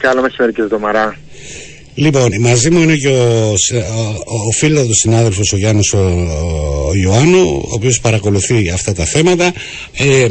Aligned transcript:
Καλό 0.00 0.22
μεσημέρι 0.22 0.52
κύριε 0.52 0.68
Δομαρά. 0.68 1.16
Λοιπόν, 1.94 2.40
μαζί 2.40 2.70
μου 2.70 2.82
είναι 2.82 2.96
και 2.96 3.08
ο, 3.08 3.50
ο, 3.50 4.34
ο 4.48 4.50
φίλος 4.50 4.86
του 4.86 4.94
συνάδελφος 4.94 5.52
ο 5.52 5.56
Γιάννης 5.56 5.92
ο, 5.92 5.98
ο 6.88 6.94
Ιωάννου, 6.94 7.62
ο 7.64 7.72
οποίος 7.72 8.00
παρακολουθεί 8.00 8.70
αυτά 8.70 8.92
τα 8.92 9.04
θέματα. 9.04 9.52
Ε, 9.96 10.26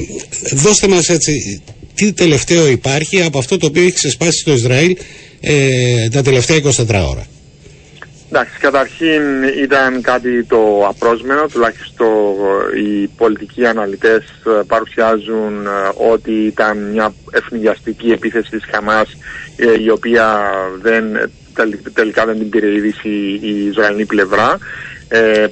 δώστε 0.54 0.88
μας 0.88 1.10
έτσι, 1.10 1.62
τι 1.94 2.14
τελευταίο 2.14 2.68
υπάρχει 2.68 3.22
από 3.22 3.38
αυτό 3.38 3.58
το 3.58 3.66
οποίο 3.66 3.82
έχει 3.82 3.92
ξεσπάσει 3.92 4.40
στο 4.40 4.52
Ισραήλ 4.52 4.98
ε, 5.40 6.10
τα 6.10 6.22
τελευταία 6.22 6.58
24 6.58 7.08
ώρα. 7.10 7.28
Εντάξει, 8.32 8.60
καταρχήν 8.60 9.44
ήταν 9.44 10.02
κάτι 10.02 10.44
το 10.44 10.88
απρόσμενο, 10.88 11.46
τουλάχιστον 11.48 12.08
οι 12.84 13.08
πολιτικοί 13.08 13.66
αναλυτές 13.66 14.24
ε, 14.46 14.62
παρουσιάζουν 14.68 15.66
ε, 15.66 15.70
ότι 16.12 16.32
ήταν 16.32 16.78
μια 16.78 17.14
ευνηδιαστική 17.32 18.12
επίθεση 18.12 18.50
της 18.50 18.66
Χαμάς 18.72 19.18
ε, 19.56 19.82
η 19.82 19.90
οποία 19.90 20.52
δεν, 20.82 21.32
τελικά 21.94 22.26
δεν 22.26 22.38
την 22.38 22.50
πήρε 22.50 22.76
είδηση 22.76 23.40
η 23.42 23.66
Ισραηλινή 23.66 24.06
πλευρά 24.06 24.58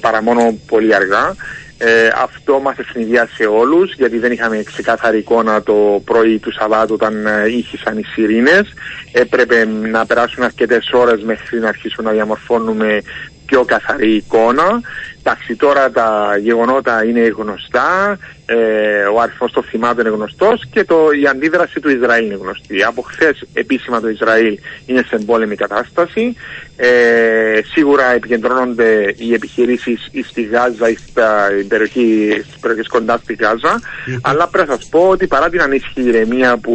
παρά 0.00 0.22
μόνο 0.22 0.58
πολύ 0.66 0.94
αργά. 0.94 1.34
Ε, 1.80 2.08
αυτό 2.22 2.60
μας 2.60 2.78
ευνηδιάσε 2.78 3.46
όλους 3.46 3.94
γιατί 3.94 4.18
δεν 4.18 4.32
είχαμε 4.32 4.62
ξεκάθαρη 4.62 5.18
εικόνα 5.18 5.62
το 5.62 6.02
πρωί 6.04 6.38
του 6.38 6.52
Σαββάτου 6.52 6.94
όταν 6.94 7.26
ε, 7.26 7.48
ήχησαν 7.48 7.98
οι 7.98 8.04
σιρήνες. 8.04 8.72
Έπρεπε 9.12 9.64
να 9.64 10.06
περάσουν 10.06 10.42
αρκετές 10.42 10.90
ώρες 10.92 11.22
μέχρι 11.22 11.60
να 11.60 11.68
αρχίσουμε 11.68 12.08
να 12.08 12.14
διαμορφώνουμε 12.14 13.02
πιο 13.46 13.64
καθαρή 13.64 14.14
εικόνα. 14.14 14.80
Εντάξει, 15.28 15.56
τώρα 15.56 15.90
τα 15.90 16.36
γεγονότα 16.40 17.04
είναι 17.04 17.20
γνωστά, 17.20 18.18
ε, 18.46 19.04
ο 19.14 19.20
αριθμός 19.20 19.52
των 19.52 19.62
θυμάτων 19.62 20.06
είναι 20.06 20.14
γνωστός 20.14 20.66
και 20.70 20.84
το, 20.84 20.96
η 21.22 21.26
αντίδραση 21.26 21.80
του 21.80 21.90
Ισραήλ 21.90 22.24
είναι 22.24 22.38
γνωστή. 22.40 22.82
Από 22.82 23.02
χθες 23.02 23.44
επίσημα 23.52 24.00
το 24.00 24.08
Ισραήλ 24.08 24.58
είναι 24.86 25.02
σε 25.08 25.16
εμπόλεμη 25.16 25.56
κατάσταση. 25.56 26.36
Ε, 26.76 27.60
σίγουρα 27.72 28.12
επικεντρώνονται 28.12 29.14
οι 29.16 29.34
επιχειρήσεις 29.34 30.10
στη 30.28 30.42
Γάζα 30.42 30.88
ή 30.88 30.96
στα 31.08 31.48
περιοχή, 31.68 32.30
στις 32.44 32.58
περιοχές 32.60 32.88
κοντά 32.88 33.16
στη 33.16 33.34
Γάζα. 33.34 33.80
Αλλά 34.20 34.48
πρέπει 34.48 34.68
να 34.68 34.74
σας 34.74 34.86
πω 34.86 35.08
ότι 35.08 35.26
παρά 35.26 35.48
την 35.48 35.60
ανήσυχη 35.60 36.02
ηρεμία 36.02 36.56
που, 36.56 36.74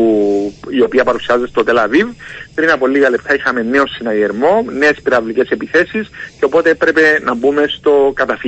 η 0.70 0.82
οποία 0.82 1.04
παρουσιάζεται 1.04 1.48
στο 1.48 1.64
Τελαβίβ, 1.64 2.08
πριν 2.56 2.72
από 2.72 2.88
λίγα 2.88 3.10
λεπτά 3.10 3.36
είχαμε 3.36 3.62
νέο 3.62 3.88
συναγερμό, 3.88 4.66
νέες 4.78 5.02
πυραυλικές 5.04 5.50
επιθέσεις 5.50 6.10
και 6.40 6.46
οπότε 6.46 6.70
έπρεπε 6.70 7.20
να 7.24 7.34
μπούμε 7.34 7.66
στο 7.68 8.12
καταφύγιο. 8.16 8.42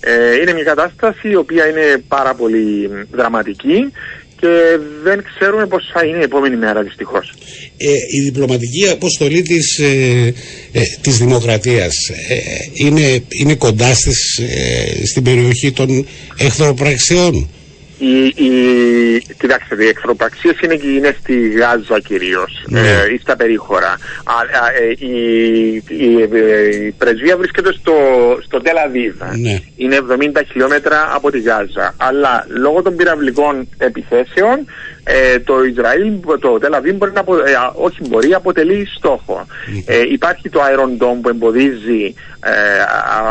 Ε, 0.00 0.40
είναι 0.40 0.52
μια 0.52 0.64
κατάσταση 0.64 1.28
η 1.28 1.34
οποία 1.34 1.68
είναι 1.68 2.02
πάρα 2.08 2.34
πολύ 2.34 2.90
δραματική 3.10 3.92
και 4.40 4.78
δεν 5.02 5.24
ξέρουμε 5.34 5.66
πώς 5.66 5.90
θα 5.92 6.06
είναι 6.06 6.18
η 6.18 6.22
επόμενη 6.22 6.56
μέρα 6.56 6.82
δυστυχώς. 6.82 7.34
Ε, 7.76 7.90
η 7.90 8.20
διπλωματική 8.24 8.88
αποστολή 8.88 9.42
της, 9.42 9.78
ε, 9.78 10.34
ε 10.72 10.80
της 11.00 11.18
δημοκρατίας 11.18 11.94
ε, 12.28 12.36
είναι, 12.72 13.22
είναι 13.28 13.54
κοντά 13.54 13.94
στις, 13.94 14.40
στην 15.04 15.22
περιοχή 15.22 15.72
των 15.72 16.06
εχθροπραξιών. 16.38 17.48
Η, 17.98 18.24
η, 18.26 18.52
κοιτάξτε, 19.38 19.84
οι 19.84 19.88
εχθροπραξίες 19.88 20.60
είναι, 20.60 20.78
είναι 20.82 21.16
στη 21.20 21.48
Γάζα 21.48 22.00
κυρίως 22.00 22.64
ναι. 22.66 22.80
ε, 22.80 23.12
ή 23.14 23.18
στα 23.18 23.36
περίχωρα. 23.36 23.92
Α, 24.24 24.34
ε, 24.80 25.06
η, 25.06 25.74
η, 25.74 26.12
η, 26.86 26.94
πρεσβεία 26.98 27.36
βρίσκεται 27.36 27.72
στο, 27.72 27.94
στο 28.44 28.60
Τελαβίβ. 28.60 29.14
Ναι. 29.36 29.58
Είναι 29.76 29.98
70 30.36 30.42
χιλιόμετρα 30.50 31.14
από 31.14 31.30
τη 31.30 31.40
Γάζα. 31.40 31.94
Αλλά 31.96 32.46
λόγω 32.48 32.82
των 32.82 32.96
πυραυλικών 32.96 33.68
επιθέσεων 33.78 34.66
ε, 35.10 35.38
το 35.38 35.64
Ισραήλ, 35.64 36.12
το 36.40 36.58
Τελαβίβ 36.58 36.96
μπορεί 36.96 37.12
να, 37.12 37.20
ε, 37.20 37.70
όχι 37.74 37.98
μπορεί, 38.08 38.34
αποτελεί 38.34 38.88
στόχο. 38.96 39.46
Ε, 39.86 40.00
υπάρχει 40.12 40.48
το 40.48 40.60
Iron 40.60 41.02
Dome 41.02 41.18
που 41.22 41.28
εμποδίζει 41.28 42.14
ε, 42.40 42.50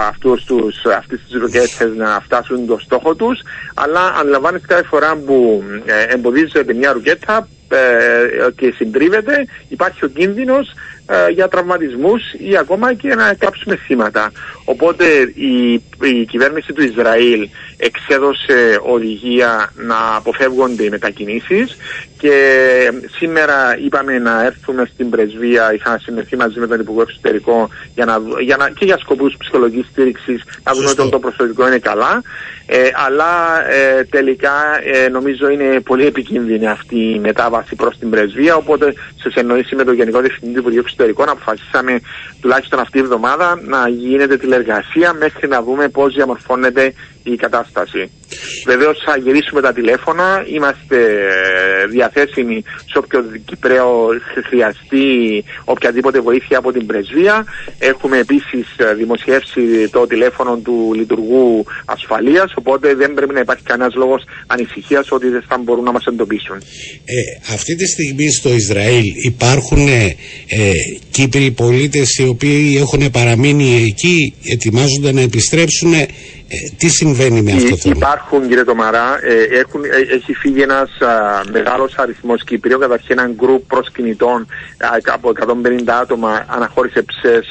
αυτούς 0.07 0.43
τους, 0.43 0.75
αυτές 0.97 1.19
τις 1.27 1.41
ροκέτες 1.41 1.95
να 1.97 2.21
φτάσουν 2.23 2.67
το 2.67 2.77
στόχο 2.79 3.15
τους, 3.15 3.39
αλλά 3.73 4.13
αντιλαμβάνεστε 4.57 4.67
κάθε 4.67 4.87
φορά 4.87 5.15
που 5.15 5.63
ε, 5.85 6.13
εμποδίζεται 6.13 6.73
μια 6.73 6.91
ρουκέτα 6.91 7.47
ε, 7.69 8.51
και 8.55 8.73
συντρίβεται, 8.75 9.45
υπάρχει 9.67 10.05
ο 10.05 10.07
κίνδυνος 10.07 10.73
ε, 11.05 11.31
για 11.31 11.47
τραυματισμούς 11.47 12.21
ή 12.37 12.57
ακόμα 12.57 12.93
και 12.93 13.15
να 13.15 13.33
κάψουμε 13.33 13.75
θύματα. 13.75 14.31
Οπότε 14.65 15.05
η, 15.33 15.73
η 16.01 16.25
κυβέρνηση 16.25 16.73
του 16.73 16.83
Ισραήλ 16.83 17.49
εξέδωσε 17.77 18.79
οδηγία 18.81 19.71
να 19.75 20.15
αποφεύγονται 20.15 20.83
οι 20.83 20.89
μετακινήσεις 20.89 21.77
και 22.17 22.33
σήμερα 23.17 23.77
είπαμε 23.85 24.19
να 24.19 24.43
έρθουμε 24.45 24.89
στην 24.93 25.09
πρεσβεία, 25.09 25.73
είχα 25.73 25.99
συνεχθεί 25.99 26.35
μαζί 26.37 26.59
με 26.59 26.67
τον 26.67 26.79
Υπουργό 26.79 27.01
Εξωτερικό 27.01 27.69
για 27.95 28.05
να, 28.05 28.21
για 28.39 28.57
να, 28.57 28.69
και 28.69 28.85
για 28.85 28.97
σκοπούς 28.97 29.35
ψυχολογικής 29.37 29.85
στήριξης 29.91 30.43
να 30.63 30.73
δούμε 30.73 30.89
ότι 30.89 31.09
το 31.09 31.19
προσωπικό 31.19 31.67
είναι 31.67 31.77
καλά. 31.77 32.21
Ε, 32.69 32.89
αλλά 33.05 33.63
ε, 33.69 34.03
τελικά 34.03 34.53
ε, 34.83 35.09
νομίζω 35.09 35.49
είναι 35.49 35.79
πολύ 35.79 36.05
επικίνδυνη 36.05 36.67
αυτή 36.67 36.99
η 36.99 37.19
μετάβαση 37.19 37.75
προς 37.75 37.97
την 37.97 38.09
πρεσβεία. 38.09 38.55
Οπότε 38.55 38.93
σε 39.21 39.29
συνεννοήσει 39.29 39.75
με 39.75 39.83
τον 39.83 39.93
Γενικό 39.93 40.19
Διευθυντή 40.19 40.53
του 40.53 40.59
Υπουργείου 40.59 40.79
Εξωτερικών 40.79 41.29
αποφασίσαμε 41.29 41.99
τουλάχιστον 42.41 42.79
αυτή 42.79 42.97
η 42.97 43.01
εβδομάδα 43.01 43.59
να 43.65 43.87
γίνεται 43.87 44.37
τηλεργασία 44.37 45.13
μέχρι 45.13 45.47
να 45.47 45.61
δούμε 45.61 45.87
πώς 45.89 46.13
διαμορφώνεται 46.13 46.93
η 47.31 47.35
κατάσταση. 47.35 48.11
Βεβαίως 48.65 48.97
θα 49.05 49.17
γυρίσουμε 49.17 49.61
τα 49.61 49.73
τηλέφωνα, 49.73 50.45
είμαστε 50.53 50.97
διαθέσιμοι 51.89 52.63
σε 52.91 52.97
όποιο 52.97 53.25
Κυπρέο 53.45 54.07
χρειαστεί 54.47 55.43
οποιαδήποτε 55.63 56.19
βοήθεια 56.19 56.57
από 56.57 56.71
την 56.71 56.85
πρεσβεία. 56.85 57.45
Έχουμε 57.79 58.17
επίσης 58.17 58.65
δημοσιεύσει 58.95 59.89
το 59.91 60.07
τηλέφωνο 60.07 60.57
του 60.57 60.91
λειτουργού 60.95 61.65
ασφαλείας, 61.85 62.53
οπότε 62.55 62.93
δεν 62.95 63.13
πρέπει 63.13 63.33
να 63.33 63.39
υπάρχει 63.39 63.63
κανένας 63.63 63.93
λόγος 63.95 64.23
ανησυχίας 64.47 65.11
ότι 65.11 65.27
δεν 65.27 65.43
θα 65.47 65.57
μπορούν 65.57 65.83
να 65.83 65.91
μας 65.91 66.05
εντοπίσουν. 66.05 66.55
Ε, 67.05 67.53
αυτή 67.53 67.75
τη 67.75 67.85
στιγμή 67.87 68.31
στο 68.31 68.53
Ισραήλ 68.53 69.05
υπάρχουν 69.25 69.87
ε, 69.87 70.15
Κύπροι 71.11 71.51
πολίτες 71.51 72.17
οι 72.17 72.27
οποίοι 72.27 72.77
έχουν 72.79 73.11
παραμείνει 73.11 73.83
εκεί, 73.87 74.33
ετοιμάζονται 74.43 75.11
να 75.11 75.21
επιστρέψουν 75.21 75.93
ε, 75.93 76.07
τι 76.77 76.89
συμβαίνει 76.89 77.41
με 77.41 77.51
αυτό 77.51 77.69
το 77.69 77.77
θέμα; 77.77 77.95
Υπάρχουν 77.97 78.47
κύριε 78.47 78.63
Τομαρά, 78.63 79.19
ε, 79.21 79.59
έχουν, 79.59 79.83
ε, 79.83 80.13
έχει 80.15 80.33
φύγει 80.33 80.61
ένας 80.61 80.89
μεγάλος 81.51 81.95
αριθμός 81.97 82.43
Κυπρίων, 82.43 82.79
καταρχήν 82.79 83.19
ένα 83.19 83.31
γκρουπ 83.35 83.67
προσκυνητών 83.67 84.47
από 85.13 85.29
150 85.29 85.99
άτομα 86.01 86.45
αναχώρησε 86.47 87.01
ψες 87.01 87.47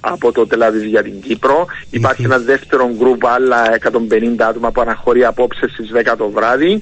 από 0.00 0.32
το 0.32 0.46
Τελαβίβ 0.46 0.82
για 0.82 1.02
την 1.02 1.20
Κύπρο. 1.20 1.66
Υπάρχει 1.90 2.24
ένας 2.24 2.42
δεύτερο 2.42 2.90
γκρουπ 2.96 3.26
άλλα 3.26 3.72
150 3.72 4.46
άτομα 4.48 4.70
που 4.70 4.80
αναχωρεί 4.80 5.24
απόψε 5.24 5.68
στις 5.72 5.90
10 5.92 6.16
το 6.16 6.30
βράδυ. 6.30 6.80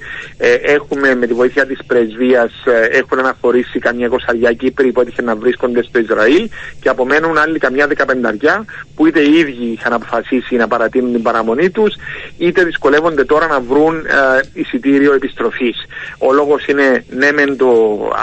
έχουμε 0.62 1.14
με 1.14 1.26
τη 1.26 1.34
βοήθεια 1.34 1.66
της 1.66 1.78
πρεσβείας 1.86 2.52
έχουν 2.90 3.18
αναχωρήσει 3.18 3.78
καμιά 3.78 4.06
εικοσαριά 4.06 4.52
Κύπροι 4.52 4.92
που 4.92 5.00
έτυχε 5.00 5.22
να 5.22 5.36
βρίσκονται 5.36 5.82
στο 5.82 5.98
Ισραήλ 5.98 6.48
και 6.80 6.88
απομένουν 6.88 7.38
άλλοι 7.38 7.58
καμιά 7.58 7.86
δεκαπενταριά 7.86 8.64
που 8.94 9.06
είτε 9.06 9.20
οι 9.20 9.38
ίδιοι 9.38 9.72
είχαν 9.72 9.92
αποφασίσει 9.92 10.56
να 10.56 10.68
παρατείνουν 10.68 11.12
την 11.12 11.22
παραμονή 11.22 11.41
παραμονή 11.42 11.70
τους, 11.70 11.94
είτε 12.38 12.64
δυσκολεύονται 12.64 13.24
τώρα 13.24 13.46
να 13.46 13.60
βρουν 13.60 13.96
ε, 13.96 14.60
εισιτήριο 14.60 15.12
επιστροφής. 15.14 15.76
Ο 16.18 16.32
λόγος 16.32 16.66
είναι 16.66 17.04
ναι, 17.10 17.32
μεν 17.32 17.56
το 17.56 17.70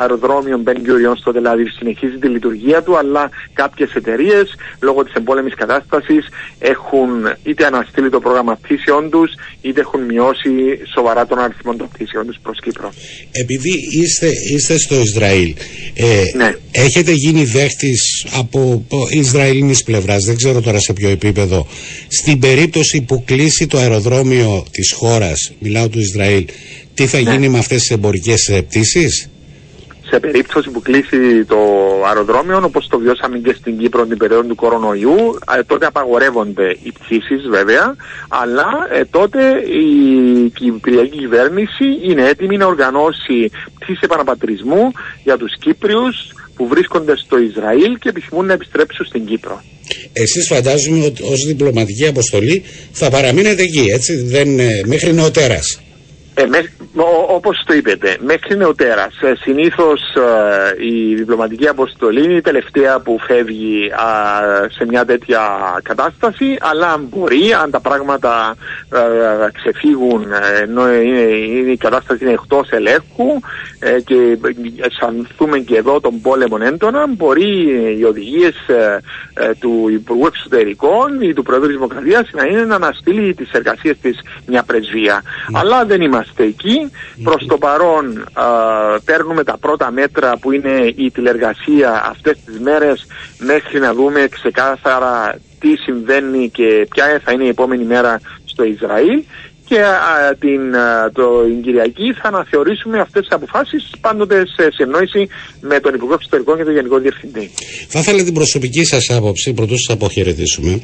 αεροδρόμιο 0.02 0.58
Μπεν 0.58 0.78
Γκουριόν 0.82 1.16
στο 1.18 1.32
Τελαβίβ 1.32 1.68
συνεχίζει 1.78 2.18
τη 2.18 2.28
λειτουργία 2.28 2.84
του, 2.84 2.98
αλλά 2.98 3.30
κάποιες 3.54 3.94
εταιρείες 3.94 4.56
λόγω 4.82 5.04
της 5.04 5.14
εμπόλεμης 5.14 5.56
κατάστασης 5.56 6.28
έχουν 6.60 7.10
είτε 7.44 7.66
αναστείλει 7.66 8.10
το 8.10 8.20
πρόγραμμα 8.20 8.60
πτήσεων 8.62 9.10
τους, 9.10 9.32
είτε 9.62 9.80
έχουν 9.80 10.02
μειώσει 10.02 10.52
σοβαρά 10.94 11.26
τον 11.26 11.40
αριθμό 11.40 11.76
των 11.76 11.90
πτήσεων 11.94 12.26
τους 12.26 12.38
προς 12.44 12.60
Κύπρο. 12.60 12.92
Επειδή 13.32 13.74
είστε, 14.02 14.30
είστε 14.54 14.78
στο 14.78 14.96
Ισραήλ, 14.96 15.56
ε, 15.94 16.24
ναι. 16.36 16.56
έχετε 16.72 17.12
γίνει 17.12 17.44
δέχτης 17.46 18.26
από 18.38 18.86
Ισραηλινής 19.10 19.84
πλευράς, 19.84 20.24
δεν 20.24 20.36
ξέρω 20.36 20.62
τώρα 20.62 20.80
σε 20.80 20.94
ποιο 20.94 21.10
επίπεδο, 21.10 21.68
στην 22.08 22.40
περίπτωση 22.40 23.02
που 23.10 23.24
κλείσει 23.26 23.68
το 23.68 23.78
αεροδρόμιο 23.78 24.66
της 24.72 24.92
χώρας, 24.92 25.52
μιλάω 25.60 25.90
του 25.90 26.00
Ισραήλ, 26.00 26.46
τι 26.94 27.08
θα 27.08 27.22
ναι. 27.22 27.32
γίνει 27.32 27.50
με 27.50 27.58
αυτές 27.58 27.80
τις 27.80 27.90
εμπορικές 27.90 28.48
ε, 28.48 28.62
πτήσεις; 28.62 29.30
σε 30.10 30.20
περίπτωση 30.20 30.70
που 30.70 30.82
κλείσει 30.82 31.46
το 31.46 31.58
αεροδρόμιο, 32.08 32.62
όπως 32.64 32.88
το 32.88 33.00
βιώσαμε 33.00 33.38
και 33.38 33.54
στην 33.54 33.78
Κύπρο 33.78 34.06
την 34.06 34.18
περίοδο 34.18 34.48
του 34.48 34.56
κορονοϊού, 34.56 35.38
ε, 35.58 35.64
τότε 35.64 35.86
απαγορεύονται 35.86 36.78
οι 36.84 36.92
πτήσεις 36.92 37.48
βέβαια, 37.50 37.96
αλλά 38.28 38.68
ε, 38.94 39.06
τότε 39.06 39.40
η 39.60 40.50
Κυπριακή 40.50 41.18
κυβέρνηση 41.18 41.86
είναι 42.04 42.28
έτοιμη 42.28 42.58
να 42.58 42.66
οργανώσει 42.66 43.52
πτήσεις 43.80 44.02
επαναπατρισμού 44.02 44.92
για 45.24 45.38
τους 45.38 45.58
Κύπριους 45.60 46.34
που 46.56 46.68
βρίσκονται 46.68 47.18
στο 47.18 47.38
Ισραήλ 47.38 47.98
και 48.00 48.10
επιθυμούν 48.10 48.46
να 48.46 48.54
επιστρέψουν 48.54 49.06
στην 49.06 49.26
Κύπρο. 49.26 49.62
Εσείς 50.14 50.48
φαντάζομαι 50.48 51.06
ότι 51.06 51.24
ως 51.24 51.46
διπλωματική 51.46 52.08
αποστολή 52.08 52.64
θα 52.92 53.10
παραμείνετε 53.10 53.62
εκεί, 53.64 53.86
έτσι, 53.94 54.16
δεν, 54.16 54.60
ε, 54.60 54.82
μέχρι 54.86 55.14
νεοτέρας. 55.14 55.80
Ε, 56.40 56.48
όπως 57.28 57.64
το 57.66 57.74
είπετε, 57.74 58.18
μέχρι 58.20 58.58
νεοτέρας, 58.58 59.22
ε, 59.22 59.34
συνήθως 59.40 60.02
ε, 60.16 60.86
η 60.86 61.16
διπλωματική 61.16 61.68
αποστολή 61.68 62.24
είναι 62.24 62.34
η 62.34 62.42
τελευταία 62.42 63.00
που 63.00 63.20
φεύγει 63.20 63.92
σε 64.70 64.86
μια 64.86 65.06
τέτοια 65.06 65.42
κατάσταση, 65.84 66.58
αλλά 66.60 66.98
μπορεί, 67.10 67.54
αν 67.64 67.72
τα 67.72 67.80
πράγματα 67.80 68.56
ξεφύγουν, 69.54 70.26
ενώ 70.62 70.94
η 71.72 71.78
κατάσταση 71.78 72.24
είναι 72.24 72.34
εκτός 72.34 72.70
ελέγχου 72.70 73.40
και 74.06 74.38
αισθανθούμε 74.82 75.60
και 75.60 75.78
εδώ 75.78 76.00
τον 76.00 76.22
πόλεμο 76.22 76.58
έντονα, 76.62 77.08
μπορεί 77.08 77.52
οι 78.00 78.04
οδηγίες 78.04 78.56
του 79.60 79.90
Υπουργού 79.92 80.26
Εξωτερικών 80.26 81.22
ή 81.22 81.34
του 81.34 81.44
Πρόεδρου 81.44 81.68
της 81.68 81.76
Δημοκρατίας 81.76 82.30
να 82.32 82.46
είναι 82.46 82.66
να 82.66 82.76
αναστείλει 82.76 83.34
τις 83.34 83.52
εργασίες 83.52 83.98
της 84.02 84.20
μια 84.46 84.64
πρεσβεία. 84.64 85.22
Ναι. 85.52 85.60
Αλλά 85.60 85.86
δεν 85.86 86.02
είμαστε 86.02 86.29
εκεί. 86.38 86.92
Προς 87.24 87.46
το 87.46 87.58
παρόν 87.58 88.26
α, 88.34 88.46
παίρνουμε 89.06 89.44
τα 89.44 89.58
πρώτα 89.58 89.92
μέτρα 89.92 90.38
που 90.38 90.52
είναι 90.52 90.94
η 90.96 91.12
τηλεργασία 91.12 92.06
αυτές 92.06 92.38
τις 92.46 92.60
μέρες 92.60 93.06
μέχρι 93.40 93.80
να 93.80 93.94
δούμε 93.94 94.28
ξεκάθαρα 94.32 95.40
τι 95.60 95.76
συμβαίνει 95.76 96.50
και 96.50 96.88
ποια 96.90 97.22
θα 97.24 97.32
είναι 97.32 97.44
η 97.44 97.48
επόμενη 97.48 97.84
μέρα 97.84 98.20
στο 98.46 98.64
Ισραήλ 98.64 99.24
και 99.70 99.80
α, 99.82 100.36
την, 100.40 100.76
α, 100.76 101.12
το, 101.12 101.44
την 101.44 101.62
Κυριακή 101.62 102.14
θα 102.22 102.28
αναθεωρήσουμε 102.28 103.00
αυτές 103.00 103.22
τις 103.22 103.32
αποφάσεις 103.32 103.92
πάντοτε 104.02 104.46
σε 104.48 104.70
συνεννόηση 104.72 105.28
με 105.62 105.80
τον 105.80 105.94
Υπουργό 105.94 106.14
Εξωτερικών 106.14 106.58
και 106.58 106.64
τον 106.64 106.74
Γενικό 106.74 107.00
Διευθυντή. 107.00 107.52
Θα 107.88 108.00
ήθελα 108.00 108.24
την 108.24 108.34
προσωπική 108.34 108.84
σας 108.84 109.10
άποψη, 109.10 109.54
πρωτού 109.54 109.78
σας 109.78 109.96
αποχαιρετήσουμε. 109.96 110.82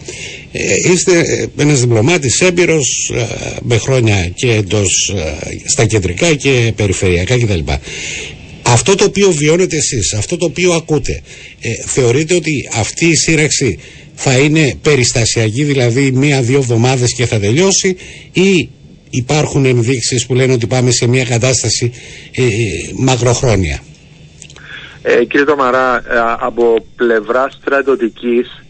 Ε, 0.51 0.91
είστε 0.91 1.11
ένας 1.57 1.79
διπλωμάτης 1.79 2.41
έμπειρος 2.41 3.11
ε, 3.13 3.25
με 3.61 3.77
χρόνια 3.77 4.27
και 4.27 4.51
εντός 4.51 5.13
ε, 5.15 5.69
στα 5.69 5.85
κεντρικά 5.85 6.33
και 6.33 6.73
περιφερειακά 6.75 7.37
κτλ. 7.37 7.71
Αυτό 8.67 8.95
το 8.95 9.03
οποίο 9.03 9.31
βιώνετε 9.31 9.75
εσείς, 9.75 10.13
αυτό 10.13 10.37
το 10.37 10.45
οποίο 10.45 10.73
ακούτε, 10.73 11.23
ε, 11.61 11.69
θεωρείτε 11.85 12.35
ότι 12.35 12.69
αυτή 12.79 13.05
η 13.05 13.15
σύραξη 13.15 13.79
θα 14.15 14.37
είναι 14.37 14.75
περιστασιακή, 14.81 15.63
δηλαδή 15.63 16.11
μία-δύο 16.11 16.57
εβδομάδες 16.57 17.13
και 17.13 17.25
θα 17.25 17.39
τελειώσει 17.39 17.97
ή 18.31 18.69
υπάρχουν 19.09 19.65
ενδείξεις 19.65 20.25
που 20.25 20.33
λένε 20.33 20.53
ότι 20.53 20.67
πάμε 20.67 20.91
σε 20.91 21.07
μια 21.07 21.25
κατάσταση 21.25 21.93
ε, 22.35 22.43
ε 22.43 22.47
μακροχρόνια; 22.97 23.79
Ε, 25.01 25.25
κύριε 25.25 25.45
Τομαρά, 25.45 25.95
ε, 25.97 26.01
από 26.39 26.85
πλευράς 26.95 27.57
στρατιωτικής 27.61 28.65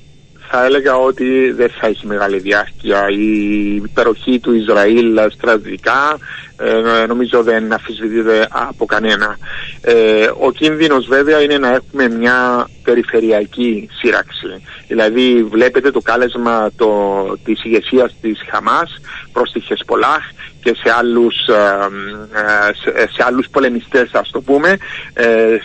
θα 0.50 0.66
έλεγα 0.66 0.96
ότι 0.98 1.52
δεν 1.52 1.70
θα 1.80 1.88
έχει 1.88 2.08
μεγάλη 2.08 2.40
διάρκεια. 2.40 3.08
Η 3.10 3.76
υπεροχή 3.76 4.40
του 4.40 4.54
Ισραήλ 4.54 5.20
στρατιωτικά 5.34 6.18
ε, 6.58 7.06
νομίζω 7.06 7.44
δεν 7.44 7.74
αφισβητείται 7.74 8.48
από 8.50 8.86
κανένα. 8.86 9.38
Ε, 9.82 10.28
ο 10.40 10.52
κίνδυνος 10.52 11.08
βέβαια 11.08 11.42
είναι 11.42 11.58
να 11.58 11.74
έχουμε 11.74 12.10
μια 12.10 12.70
περιφερειακή 12.84 13.90
σύραξη. 14.00 14.48
Δηλαδή 14.88 15.44
βλέπετε 15.44 15.92
το 15.92 16.02
κάλεσμα 16.02 16.70
το, 16.76 17.24
της 17.44 17.64
ηγεσίας 17.64 18.16
της 18.22 18.40
Χαμάς 18.50 19.02
προς 19.32 19.52
τη 19.52 19.60
Χεσπολάχ 19.60 20.24
και 20.64 20.76
σε 20.76 20.94
άλλους, 20.98 21.36
ε, 21.48 21.54
ε, 23.02 23.08
σε, 23.14 23.24
άλλους 23.26 23.48
πολεμιστές 23.50 24.10
ας 24.14 24.30
το 24.30 24.42
πούμε 24.42 24.78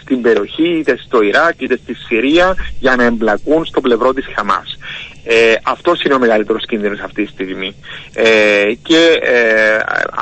στην 0.01 0.21
περιοχή 0.21 0.69
είτε 0.69 0.99
στο 1.07 1.23
Ιράκ 1.23 1.61
είτε 1.61 1.79
στη 1.83 1.95
Συρία 1.95 2.55
για 2.81 2.97
να 2.97 3.05
εμπλακούν 3.05 3.65
στο 3.65 3.81
πλευρό 3.81 4.13
της 4.15 4.27
Χαμάς. 4.37 4.79
Ε, 5.25 5.55
αυτός 5.63 6.03
είναι 6.03 6.15
ο 6.15 6.19
μεγαλύτερος 6.19 6.67
κίνδυνος 6.67 7.01
αυτή 7.01 7.25
τη 7.25 7.31
στιγμή. 7.31 7.75
Ε, 8.15 8.73
και 8.83 9.19
ε, 9.23 9.79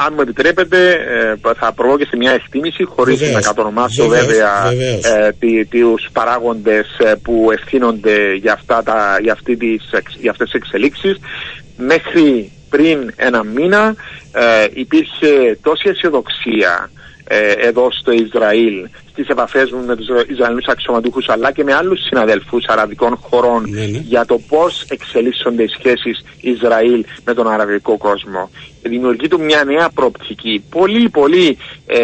αν 0.08 0.14
μου 0.16 0.20
επιτρέπετε, 0.20 0.90
ε, 0.90 1.54
θα 1.58 1.72
προβώ 1.72 1.98
και 1.98 2.06
σε 2.10 2.16
μια 2.16 2.32
εκτίμηση, 2.32 2.84
χωρίς 2.84 3.32
να 3.32 3.40
κατονομάσω 3.40 4.08
βέβαια 4.08 4.72
ε, 5.38 5.64
του 5.64 5.98
παράγοντες 6.12 6.86
ε, 6.98 7.14
που 7.22 7.48
ευθύνονται 7.52 8.34
για, 8.34 8.52
αυτά 8.52 8.82
τα, 8.82 9.18
για, 9.22 9.32
αυτή 9.32 9.56
τις, 9.56 9.90
για 10.18 10.30
αυτές 10.30 10.50
τις 10.50 10.60
εξελίξεις. 10.60 11.16
Μέχρι 11.76 12.52
πριν 12.68 13.12
ένα 13.16 13.44
μήνα 13.44 13.94
υπήρχε 14.74 15.58
τόση 15.62 15.88
αισιοδοξία 15.88 16.90
εδώ 17.60 17.88
στο 17.90 18.12
Ισραήλ 18.12 18.88
τι 19.18 19.24
επαφές 19.28 19.70
μου 19.70 19.84
με 19.86 19.96
τους 19.96 20.06
Ισραηλινούς 20.28 20.66
αξιωματούχους 20.66 21.28
αλλά 21.28 21.52
και 21.52 21.64
με 21.64 21.74
άλλους 21.74 22.00
συναδελφού 22.00 22.58
αραβικών 22.66 23.16
χωρών 23.16 23.70
ναι, 23.70 23.80
ναι. 23.80 23.98
για 23.98 24.24
το 24.24 24.40
πώς 24.48 24.84
εξελίσσονται 24.88 25.62
οι 25.62 25.68
σχέσεις 25.68 26.24
Ισραήλ 26.40 27.04
με 27.24 27.34
τον 27.34 27.48
αραβικό 27.48 27.96
κόσμο. 27.96 28.50
Δημιουργεί 28.88 29.28
του 29.28 29.40
μια 29.40 29.64
νέα 29.64 29.90
προοπτική, 29.94 30.64
πολύ 30.70 31.08
πολύ 31.08 31.58
ε, 31.86 32.00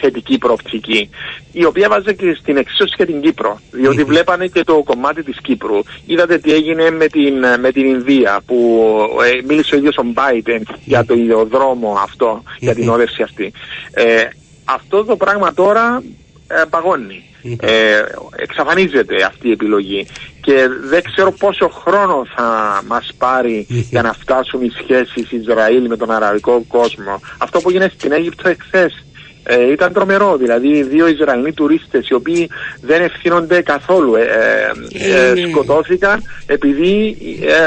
θετική 0.00 0.38
προοπτική, 0.38 1.10
η 1.52 1.64
οποία 1.64 1.88
βάζει 1.88 2.14
και 2.14 2.36
στην 2.40 2.56
εξίσωση 2.56 2.96
και 2.96 3.06
την 3.06 3.20
Κύπρο. 3.20 3.60
Διότι 3.70 4.04
βλέπανε 4.04 4.46
και 4.46 4.64
το 4.64 4.82
κομμάτι 4.82 5.22
της 5.22 5.40
Κύπρου. 5.42 5.78
Είδατε 6.06 6.38
τι 6.38 6.52
έγινε 6.52 6.90
με 6.90 7.06
την, 7.06 7.34
με 7.60 7.72
την 7.72 7.84
Ινδία, 7.84 8.40
που 8.46 8.86
ε, 9.24 9.42
μίλησε 9.46 9.74
ο 9.74 9.78
ίδιος 9.78 9.96
ο 9.96 10.02
Μπάιντεν 10.02 10.66
για 10.84 11.04
το 11.04 11.14
ιδεοδρόμο 11.14 11.98
αυτό, 12.02 12.42
για 12.58 12.74
την 12.74 12.88
όδευση 12.88 13.22
αυτή. 13.22 13.52
Ε, 13.92 14.24
αυτό 14.64 15.04
το 15.04 15.16
πράγμα 15.16 15.54
τώρα 15.54 16.02
ε, 16.46 16.62
παγώνει. 16.70 17.24
Ε, 17.60 18.02
εξαφανίζεται 18.36 19.22
αυτή 19.22 19.48
η 19.48 19.50
επιλογή 19.50 20.06
και 20.40 20.68
δεν 20.82 21.02
ξέρω 21.02 21.32
πόσο 21.32 21.68
χρόνο 21.68 22.26
θα 22.34 22.82
μας 22.86 23.10
πάρει 23.18 23.66
για 23.68 24.02
να 24.02 24.12
φτάσουν 24.12 24.62
οι 24.62 24.70
σχέσεις 24.82 25.32
Ισραήλ 25.32 25.88
με 25.88 25.96
τον 25.96 26.10
αραβικό 26.10 26.64
κόσμο. 26.68 27.20
Αυτό 27.38 27.60
που 27.60 27.70
γίνεται 27.70 27.94
στην 27.96 28.12
Αίγυπτο 28.12 28.48
εχθές 28.48 29.04
ε, 29.50 29.72
ήταν 29.72 29.92
τρομερό. 29.92 30.36
Δηλαδή, 30.36 30.82
δύο 30.82 31.06
Ισραηλοί 31.06 31.52
τουρίστες 31.52 32.08
οι 32.08 32.14
οποίοι 32.14 32.50
δεν 32.80 33.02
ευθύνονται 33.02 33.62
καθόλου 33.62 34.14
ε, 34.14 34.22
ε, 34.22 35.28
ε, 35.28 35.32
ναι. 35.32 35.48
σκοτώθηκαν 35.48 36.22
επειδή 36.46 37.16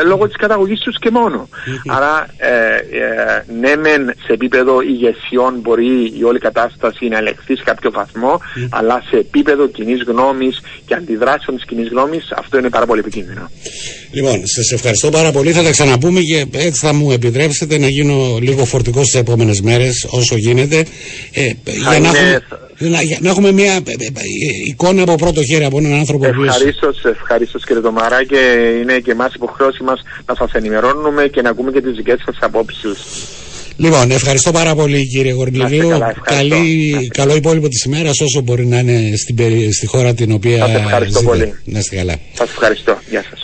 λόγω 0.06 0.28
της 0.28 0.36
καταγωγής 0.36 0.80
τους 0.80 1.00
και 1.00 1.12
μόνο. 1.12 1.50
Άρα, 1.88 2.28
ναι, 3.60 3.76
μεν 3.76 4.14
σε 4.26 4.34
επίπεδο 4.34 4.82
ηγεσιών 4.82 5.60
μπορεί 5.62 6.14
η 6.18 6.24
όλη 6.24 6.40
κατάσταση 6.40 7.08
να 7.08 7.18
ελεγχθεί 7.18 7.56
σε 7.56 7.64
κάποιο 7.64 7.92
βαθμό, 7.92 8.42
αλλά 8.70 9.04
σε 9.10 9.18
επίπεδο 9.18 9.68
κοινής 9.68 10.04
γνώμης 10.04 10.62
και 10.86 10.94
αντιδράσεων 10.94 11.56
της 11.56 11.66
κοινής 11.66 11.90
γνώμης 11.90 12.32
αυτό 12.36 12.58
είναι 12.58 12.70
πάρα 12.70 12.86
πολύ 12.86 13.00
επικίνδυνο. 13.00 13.50
Λοιπόν, 14.14 14.48
σας 14.48 14.72
ευχαριστώ 14.72 15.10
πάρα 15.10 15.32
πολύ. 15.32 15.52
Θα 15.52 15.64
τα 15.64 15.72
ξαναπούμε 15.72 16.20
και 16.22 16.46
έτσι 16.52 16.86
θα 16.86 16.94
μου 16.94 17.12
επιτρέψετε 17.12 17.78
να 17.78 17.88
γίνω 17.88 18.38
λίγο 18.42 18.66
φορτικός 18.66 19.08
στι 19.08 19.18
επόμενες 19.18 19.62
μέρες 19.62 20.06
όσο 20.10 20.36
γίνεται. 20.38 20.86
Ε, 21.32 21.52
για, 21.64 22.00
να 22.00 22.08
έχουμε, 22.08 22.42
να, 23.20 23.30
έχουμε 23.30 23.52
μια 23.52 23.74
ε, 23.74 23.92
ε, 23.92 24.12
εικόνα 24.68 25.02
από 25.02 25.16
πρώτο 25.16 25.44
χέρι 25.44 25.64
από 25.66 25.78
έναν 25.78 25.94
άνθρωπο 25.94 26.26
Ευχαρίστως, 26.26 27.06
ευχαρίστως 27.06 27.66
κύριε 27.66 27.82
Τομαρά 27.82 28.24
και 28.24 28.38
είναι 28.82 29.00
και 29.00 29.12
εμάς 29.12 29.34
υποχρέωση 29.34 29.84
μας 29.84 30.02
να 30.26 30.36
σας 30.36 30.52
ενημερώνουμε 30.52 31.28
και 31.28 31.42
να 31.42 31.50
ακούμε 31.50 31.72
και 31.72 31.82
τις 31.82 31.96
δικές 31.96 32.22
σας 32.26 32.38
απόψεις. 32.42 32.98
Λοιπόν, 33.78 34.12
ευχαριστώ 34.12 34.52
πάρα 34.52 34.76
πολύ 34.76 35.08
κύριε 35.08 35.32
Γορμπλεβίου. 35.32 35.90
Καλή, 36.24 37.10
καλό 37.14 37.36
υπόλοιπο 37.36 37.68
της 37.68 37.84
ημέρας 37.84 38.22
όσο 38.22 38.42
μπορεί 38.42 38.66
να 38.66 38.78
είναι 38.80 39.16
στην, 39.16 39.38
στη 39.74 39.86
χώρα 39.88 40.14
την 40.14 40.32
οποία. 40.32 40.58
Σας 40.58 40.76
ευχαριστώ 40.76 41.22
πολύ. 41.24 41.54
Να 41.64 41.80
είστε 41.80 41.96
καλά. 41.96 42.16
Σας 42.34 42.50
ευχαριστώ. 42.50 42.98
Γεια 43.10 43.24
σας. 43.30 43.40